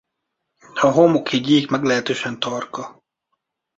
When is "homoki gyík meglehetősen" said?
0.87-2.39